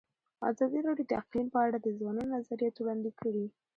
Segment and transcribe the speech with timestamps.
[0.49, 3.45] ازادي راډیو د اقلیم په اړه د ځوانانو نظریات وړاندې کړي.